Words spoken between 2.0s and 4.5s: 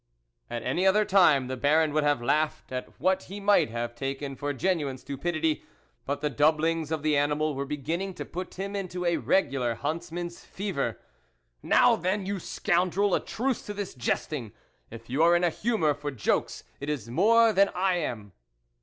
have laughed at what he might have taken